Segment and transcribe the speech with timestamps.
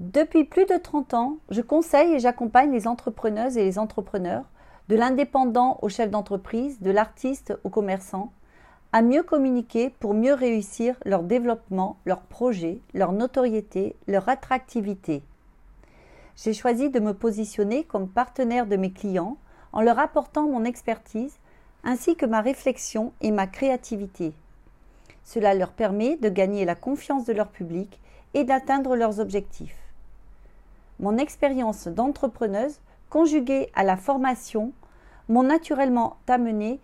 [0.00, 4.46] Depuis plus de 30 ans, je conseille et j'accompagne les entrepreneuses et les entrepreneurs,
[4.88, 8.32] de l'indépendant au chef d'entreprise, de l'artiste au commerçant,
[8.94, 15.22] à mieux communiquer pour mieux réussir leur développement, leur projet, leur notoriété, leur attractivité.
[16.34, 19.36] J'ai choisi de me positionner comme partenaire de mes clients
[19.74, 21.36] en leur apportant mon expertise
[21.84, 24.32] ainsi que ma réflexion et ma créativité.
[25.24, 28.00] Cela leur permet de gagner la confiance de leur public
[28.32, 29.79] et d'atteindre leurs objectifs.
[31.00, 34.72] Mon expérience d'entrepreneuse conjuguée à la formation
[35.28, 36.78] m'ont naturellement amené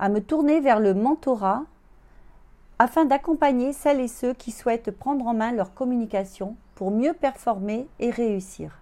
[0.00, 1.62] à me tourner vers le mentorat
[2.80, 7.86] afin d'accompagner celles et ceux qui souhaitent prendre en main leur communication pour mieux performer
[8.00, 8.80] et réussir.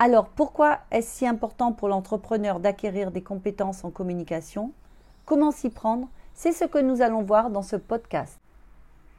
[0.00, 4.72] Alors pourquoi est-ce si important pour l'entrepreneur d'acquérir des compétences en communication?
[5.24, 6.08] Comment s'y prendre?
[6.34, 8.41] C'est ce que nous allons voir dans ce podcast.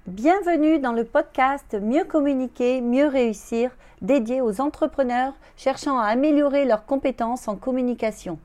[0.06, 3.72] Bienvenue dans le podcast Mieux communiquer, mieux réussir,
[4.02, 8.38] dédié aux entrepreneurs cherchant à améliorer leurs compétences en communication.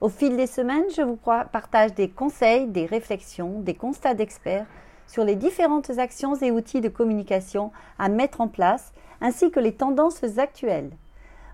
[0.00, 4.66] Au fil des semaines, je vous partage des conseils, des réflexions, des constats d'experts
[5.06, 9.76] sur les différentes actions et outils de communication à mettre en place, ainsi que les
[9.76, 10.90] tendances actuelles.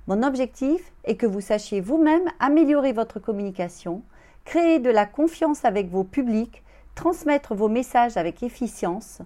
[0.07, 4.01] Mon objectif est que vous sachiez vous-même améliorer votre communication,
[4.47, 6.63] créer de la confiance avec vos publics,
[6.99, 9.21] transmettre vos messages avec efficience,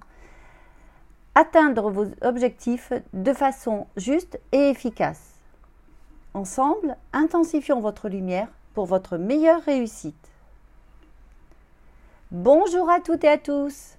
[1.35, 5.33] atteindre vos objectifs de façon juste et efficace.
[6.35, 10.29] Ensemble, intensifions votre lumière pour votre meilleure réussite.
[12.31, 13.97] Bonjour à toutes et à tous.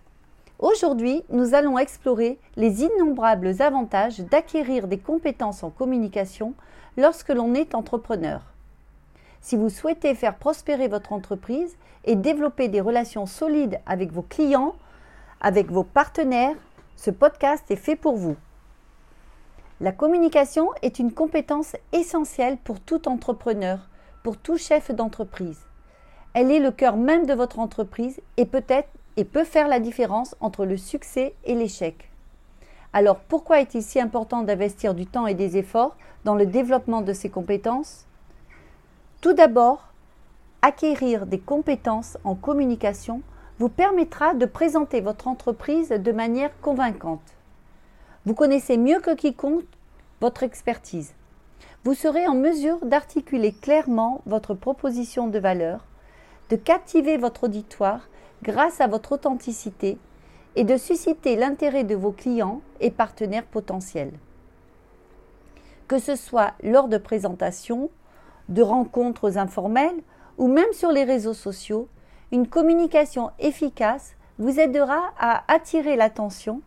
[0.59, 6.53] Aujourd'hui, nous allons explorer les innombrables avantages d'acquérir des compétences en communication
[6.95, 8.52] lorsque l'on est entrepreneur.
[9.43, 14.73] Si vous souhaitez faire prospérer votre entreprise et développer des relations solides avec vos clients,
[15.41, 16.55] avec vos partenaires,
[16.95, 18.37] ce podcast est fait pour vous.
[19.81, 23.89] La communication est une compétence essentielle pour tout entrepreneur,
[24.23, 25.59] pour tout chef d'entreprise.
[26.33, 28.87] Elle est le cœur même de votre entreprise et peut-être
[29.17, 32.09] et peut faire la différence entre le succès et l'échec.
[32.93, 37.11] Alors pourquoi est-il si important d'investir du temps et des efforts dans le développement de
[37.11, 38.05] ces compétences?
[39.23, 39.87] Tout d'abord,
[40.61, 43.21] acquérir des compétences en communication
[43.57, 47.37] vous permettra de présenter votre entreprise de manière convaincante.
[48.25, 49.63] Vous connaissez mieux que quiconque
[50.19, 51.13] votre expertise.
[51.85, 55.85] Vous serez en mesure d'articuler clairement votre proposition de valeur,
[56.49, 58.09] de captiver votre auditoire
[58.41, 59.97] grâce à votre authenticité
[60.57, 64.11] et de susciter l'intérêt de vos clients et partenaires potentiels.
[65.87, 67.89] Que ce soit lors de présentations,
[68.49, 70.01] de rencontres informelles
[70.37, 71.87] ou même sur les réseaux sociaux,
[72.31, 76.61] une communication efficace vous aidera à attirer l'attention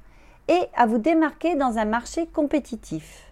[0.49, 3.25] et à vous démarquer dans un marché compétitif.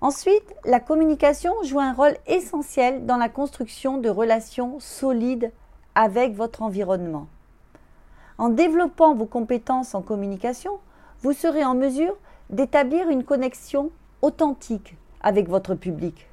[0.00, 5.50] Ensuite, la communication joue un rôle essentiel dans la construction de relations solides
[5.94, 7.26] avec votre environnement.
[8.36, 10.78] En développant vos compétences en communication,
[11.22, 12.16] vous serez en mesure
[12.50, 16.28] d'établir une connexion authentique avec votre public.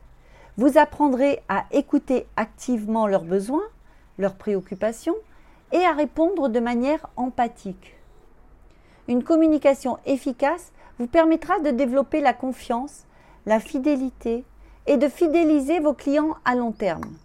[0.57, 3.63] Vous apprendrez à écouter activement leurs besoins,
[4.19, 5.15] leurs préoccupations
[5.71, 7.95] et à répondre de manière empathique.
[9.07, 13.05] Une communication efficace vous permettra de développer la confiance,
[13.45, 14.43] la fidélité
[14.85, 17.15] et de fidéliser vos clients à long terme.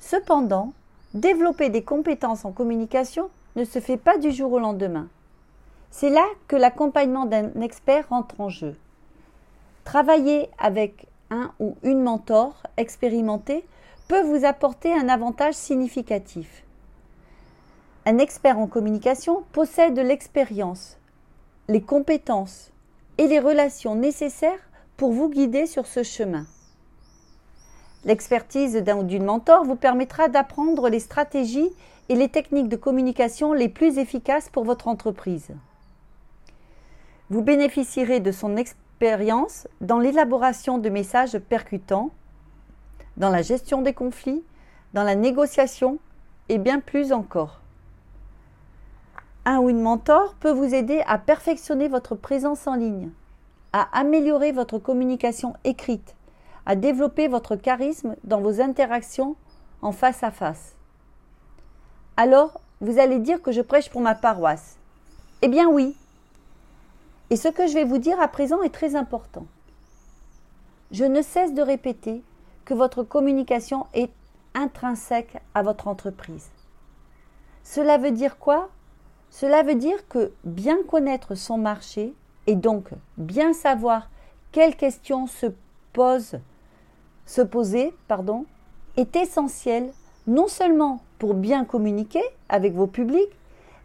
[0.00, 0.72] Cependant,
[1.14, 5.08] développer des compétences en communication ne se fait pas du jour au lendemain.
[5.90, 8.76] C'est là que l'accompagnement d'un expert rentre en jeu.
[9.84, 13.64] Travailler avec un ou une mentor expérimenté
[14.08, 16.64] peut vous apporter un avantage significatif.
[18.06, 20.98] Un expert en communication possède l'expérience,
[21.68, 22.70] les compétences
[23.18, 24.58] et les relations nécessaires
[24.96, 26.46] pour vous guider sur ce chemin.
[28.04, 31.70] L'expertise d'un ou d'une mentor vous permettra d'apprendre les stratégies
[32.08, 35.48] et les techniques de communication les plus efficaces pour votre entreprise.
[37.30, 38.56] Vous bénéficierez de son
[39.80, 42.10] dans l'élaboration de messages percutants,
[43.16, 44.44] dans la gestion des conflits,
[44.94, 45.98] dans la négociation
[46.48, 47.60] et bien plus encore.
[49.44, 53.10] Un ou une mentor peut vous aider à perfectionner votre présence en ligne,
[53.72, 56.14] à améliorer votre communication écrite,
[56.64, 59.34] à développer votre charisme dans vos interactions
[59.80, 60.76] en face à face.
[62.16, 64.76] Alors, vous allez dire que je prêche pour ma paroisse.
[65.40, 65.96] Eh bien oui.
[67.32, 69.46] Et ce que je vais vous dire à présent est très important.
[70.90, 72.22] Je ne cesse de répéter
[72.66, 74.10] que votre communication est
[74.52, 76.50] intrinsèque à votre entreprise.
[77.64, 78.68] Cela veut dire quoi?
[79.30, 82.12] Cela veut dire que bien connaître son marché
[82.46, 84.10] et donc bien savoir
[84.50, 85.46] quelles questions se
[85.94, 86.38] posent,
[87.24, 88.44] se poser, pardon,
[88.98, 89.90] est essentiel
[90.26, 93.32] non seulement pour bien communiquer avec vos publics,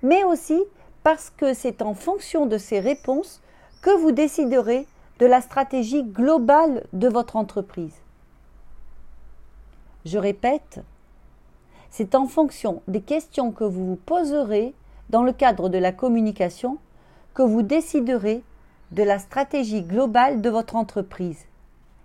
[0.03, 0.61] mais aussi
[1.07, 3.41] parce que c'est en fonction de ces réponses
[3.81, 4.85] que vous déciderez
[5.19, 7.95] de la stratégie globale de votre entreprise.
[10.03, 10.81] Je répète,
[11.91, 14.73] c'est en fonction des questions que vous vous poserez
[15.09, 16.77] dans le cadre de la communication
[17.33, 18.43] que vous déciderez
[18.91, 21.45] de la stratégie globale de votre entreprise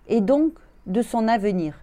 [0.07, 0.53] et donc
[0.85, 1.77] de son avenir.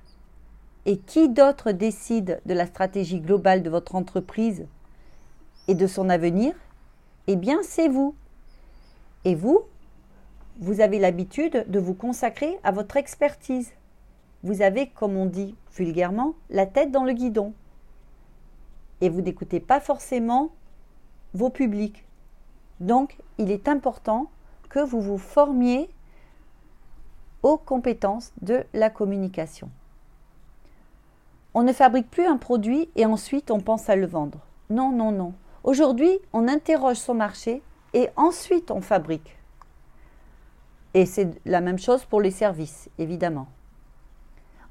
[0.86, 4.64] Et qui d'autre décide de la stratégie globale de votre entreprise
[5.68, 6.54] et de son avenir?
[7.26, 8.14] Eh bien, c'est vous.
[9.24, 9.62] Et vous,
[10.58, 13.72] vous avez l'habitude de vous consacrer à votre expertise.
[14.42, 17.52] Vous avez, comme on dit vulgairement, la tête dans le guidon.
[19.00, 20.50] Et vous n'écoutez pas forcément
[21.34, 22.04] vos publics.
[22.80, 24.30] Donc, il est important
[24.68, 25.90] que vous vous formiez
[27.42, 29.70] aux compétences de la communication.
[31.54, 34.38] On ne fabrique plus un produit et ensuite on pense à le vendre.
[34.68, 35.34] Non, non, non.
[35.64, 37.62] Aujourd'hui, on interroge son marché
[37.92, 39.36] et ensuite on fabrique.
[40.94, 43.48] Et c'est la même chose pour les services, évidemment.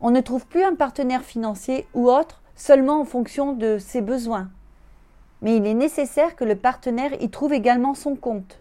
[0.01, 4.49] On ne trouve plus un partenaire financier ou autre seulement en fonction de ses besoins
[5.41, 8.59] mais il est nécessaire que le partenaire y trouve également son compte.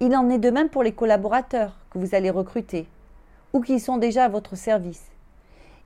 [0.00, 2.86] Il en est de même pour les collaborateurs que vous allez recruter
[3.52, 5.04] ou qui sont déjà à votre service.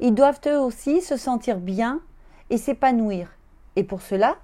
[0.01, 2.01] Ils doivent eux aussi se sentir bien
[2.51, 3.29] et s'épanouir.
[3.77, 4.37] Et pour cela,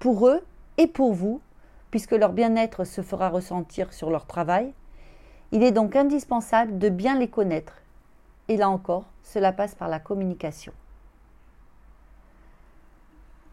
[0.00, 0.40] pour eux
[0.78, 1.40] et pour vous,
[1.92, 4.72] puisque leur bien-être se fera ressentir sur leur travail,
[5.52, 7.74] il est donc indispensable de bien les connaître.
[8.48, 10.72] Et là encore, cela passe par la communication.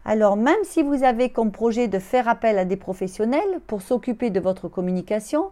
[0.04, 4.30] Alors même si vous avez comme projet de faire appel à des professionnels pour s'occuper
[4.30, 5.50] de votre communication,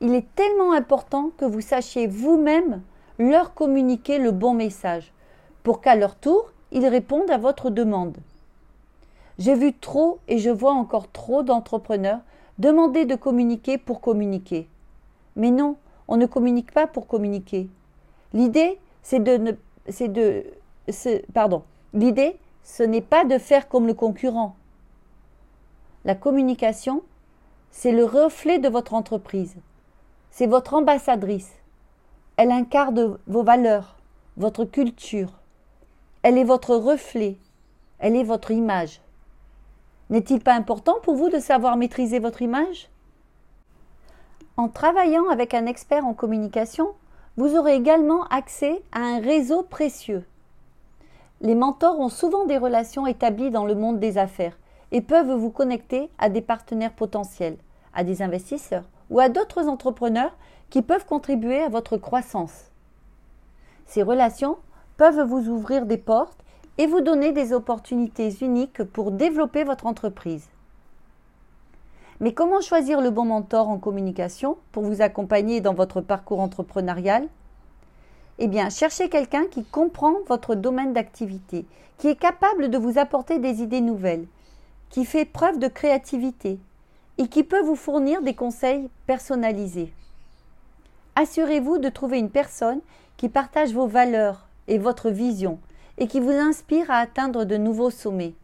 [0.00, 2.82] il est tellement important que vous sachiez vous-même
[3.18, 5.12] leur communiquer le bon message
[5.62, 8.16] pour qu'à leur tour, ils répondent à votre demande.
[9.38, 12.20] J'ai vu trop et je vois encore trop d'entrepreneurs
[12.58, 14.68] demander de communiquer pour communiquer.
[15.36, 15.76] Mais non,
[16.06, 17.68] on ne communique pas pour communiquer.
[18.32, 19.52] L'idée, c'est de ne,
[19.88, 20.44] c'est de,
[21.32, 24.56] pardon, l'idée, ce n'est pas de faire comme le concurrent.
[26.04, 27.02] La communication,
[27.70, 29.56] c'est le reflet de votre entreprise.
[30.30, 31.52] C'est votre ambassadrice.
[32.36, 33.96] Elle incarne vos valeurs,
[34.36, 35.32] votre culture.
[36.22, 37.36] Elle est votre reflet.
[37.98, 39.00] Elle est votre image.
[40.14, 42.88] N'est-il pas important pour vous de savoir maîtriser votre image?
[44.56, 46.94] En travaillant avec un expert en communication,
[47.36, 50.24] vous aurez également accès à un réseau précieux
[51.44, 54.56] les mentors ont souvent des relations établies dans le monde des affaires
[54.92, 57.58] et peuvent vous connecter à des partenaires potentiels,
[57.92, 60.34] à des investisseurs ou à d'autres entrepreneurs
[60.70, 62.70] qui peuvent contribuer à votre croissance.
[63.84, 64.56] Ces relations
[64.96, 66.43] peuvent vous ouvrir des portes
[66.78, 70.48] et vous donner des opportunités uniques pour développer votre entreprise.
[72.20, 77.28] Mais comment choisir le bon mentor en communication pour vous accompagner dans votre parcours entrepreneurial?
[78.38, 81.66] Eh bien, cherchez quelqu'un qui comprend votre domaine d'activité,
[81.98, 84.26] qui est capable de vous apporter des idées nouvelles,
[84.90, 86.58] qui fait preuve de créativité
[87.18, 89.92] et qui peut vous fournir des conseils personnalisés.
[91.16, 92.80] Assurez-vous de trouver une personne
[93.16, 95.58] qui partage vos valeurs et votre vision
[95.98, 98.34] et qui vous inspire à atteindre de nouveaux sommets.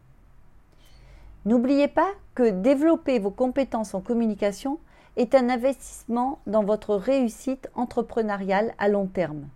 [1.45, 4.79] N'oubliez pas que développer vos compétences en communication
[5.17, 9.47] est un investissement dans votre réussite entrepreneuriale à long terme.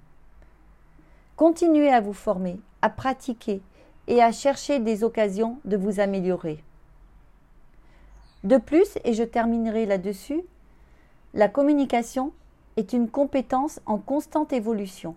[1.36, 3.62] Continuez à vous former, à pratiquer
[4.08, 6.64] et à chercher des occasions de vous améliorer.
[8.44, 10.42] De plus, et je terminerai là-dessus,
[11.34, 12.32] la communication
[12.78, 15.16] est une compétence en constante évolution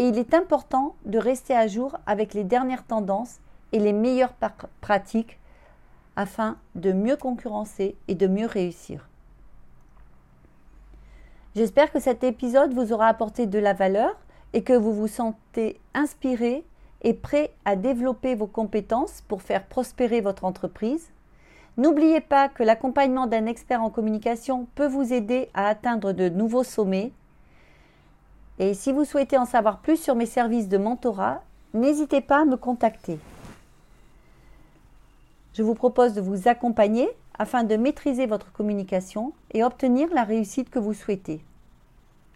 [0.00, 3.38] et il est important de rester à jour avec les dernières tendances
[3.72, 4.32] et les meilleures
[4.80, 5.38] pratiques
[6.16, 9.10] afin de mieux concurrencer et de mieux réussir.
[11.54, 14.16] J'espère que cet épisode vous aura apporté de la valeur
[14.54, 16.64] et que vous vous sentez inspiré
[17.02, 21.10] et prêt à développer vos compétences pour faire prospérer votre entreprise.
[21.76, 26.64] N'oubliez pas que l'accompagnement d'un expert en communication peut vous aider à atteindre de nouveaux
[26.64, 27.12] sommets.
[28.60, 32.44] Et si vous souhaitez en savoir plus sur mes services de mentorat, n'hésitez pas à
[32.44, 33.18] me contacter.
[35.54, 40.68] Je vous propose de vous accompagner afin de maîtriser votre communication et obtenir la réussite
[40.68, 41.42] que vous souhaitez.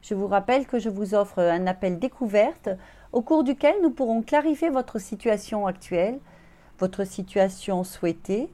[0.00, 2.70] Je vous rappelle que je vous offre un appel découverte
[3.12, 6.18] au cours duquel nous pourrons clarifier votre situation actuelle,
[6.78, 8.48] votre situation souhaitée,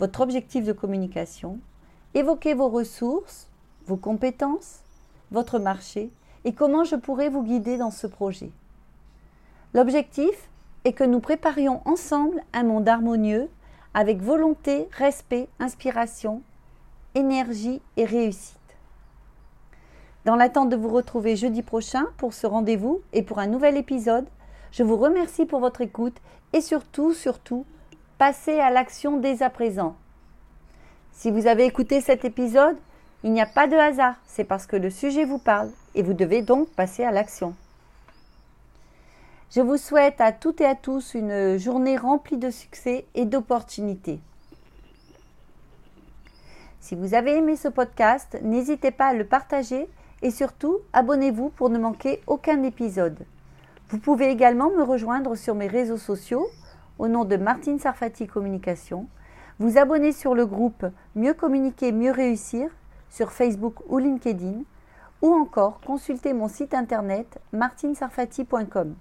[0.00, 1.60] votre objectif de communication,
[2.14, 3.46] évoquez vos ressources,
[3.86, 4.80] vos compétences,
[5.30, 6.10] votre marché
[6.44, 8.50] et comment je pourrais vous guider dans ce projet?
[9.74, 10.50] L'objectif
[10.84, 13.48] est que nous préparions ensemble un monde harmonieux
[13.94, 16.42] avec volonté, respect, inspiration,
[17.14, 18.58] énergie et réussite.
[20.24, 24.26] Dans l'attente de vous retrouver jeudi prochain pour ce rendez-vous et pour un nouvel épisode,
[24.70, 26.16] je vous remercie pour votre écoute
[26.52, 27.66] et surtout, surtout,
[28.18, 29.96] passez à l'action dès à présent.
[31.12, 32.76] Si vous avez écouté cet épisode,
[33.24, 36.14] il n'y a pas de hasard, c'est parce que le sujet vous parle et vous
[36.14, 37.54] devez donc passer à l'action.
[39.50, 44.20] Je vous souhaite à toutes et à tous une journée remplie de succès et d'opportunités.
[46.80, 49.88] Si vous avez aimé ce podcast, n'hésitez pas à le partager
[50.22, 53.18] et surtout abonnez-vous pour ne manquer aucun épisode.
[53.90, 56.46] Vous pouvez également me rejoindre sur mes réseaux sociaux
[56.98, 59.06] au nom de Martine Sarfati Communication,
[59.58, 62.70] vous abonner sur le groupe Mieux communiquer, mieux réussir
[63.10, 64.62] sur Facebook ou LinkedIn,
[65.22, 68.94] ou encore consulter mon site internet martinsarfati.com.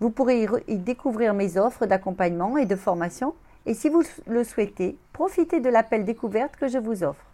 [0.00, 3.34] Vous pourrez y découvrir mes offres d'accompagnement et de formation,
[3.66, 7.24] et si vous le souhaitez, profitez de l'appel découverte que je vous offre.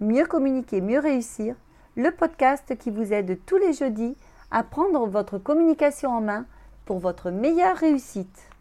[0.00, 1.54] Mieux communiquer, mieux réussir,
[1.96, 4.16] le podcast qui vous aide tous les jeudis
[4.50, 6.46] à prendre votre communication en main
[6.84, 8.53] pour votre meilleure réussite.